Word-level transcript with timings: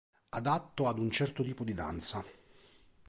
Adatto 0.31 0.87
ad 0.87 0.97
un 0.97 1.11
certo 1.11 1.43
tipo 1.43 1.63
di 1.63 1.75
danza. 1.75 2.25